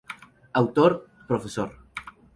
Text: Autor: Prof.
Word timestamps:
Autor: 0.61 0.91
Prof. 1.27 1.45